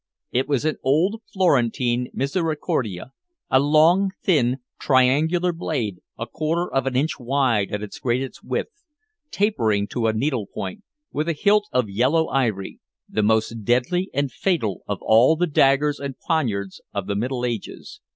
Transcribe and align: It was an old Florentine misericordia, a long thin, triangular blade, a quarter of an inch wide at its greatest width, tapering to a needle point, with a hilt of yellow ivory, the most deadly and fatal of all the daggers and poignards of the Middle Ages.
It 0.31 0.47
was 0.49 0.65
an 0.65 0.77
old 0.81 1.21
Florentine 1.31 2.07
misericordia, 2.11 3.11
a 3.51 3.59
long 3.59 4.09
thin, 4.23 4.57
triangular 4.79 5.53
blade, 5.53 5.99
a 6.17 6.25
quarter 6.25 6.73
of 6.73 6.87
an 6.87 6.95
inch 6.95 7.19
wide 7.19 7.71
at 7.71 7.83
its 7.83 7.99
greatest 7.99 8.43
width, 8.43 8.71
tapering 9.29 9.85
to 9.89 10.07
a 10.07 10.13
needle 10.13 10.47
point, 10.47 10.81
with 11.13 11.29
a 11.29 11.33
hilt 11.33 11.67
of 11.71 11.87
yellow 11.87 12.29
ivory, 12.29 12.79
the 13.07 13.21
most 13.21 13.63
deadly 13.63 14.09
and 14.11 14.31
fatal 14.31 14.81
of 14.87 14.97
all 15.03 15.35
the 15.35 15.45
daggers 15.45 15.99
and 15.99 16.17
poignards 16.17 16.81
of 16.91 17.05
the 17.05 17.13
Middle 17.15 17.45
Ages. 17.45 18.01